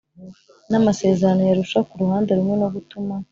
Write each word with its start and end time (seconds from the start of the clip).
n 0.69 0.71
amasezerano 0.79 1.41
y 1.45 1.51
Arusha 1.53 1.79
ku 1.87 1.93
ruhande 2.01 2.31
rumwe 2.37 2.55
no 2.61 2.67
gutuma 2.75 3.15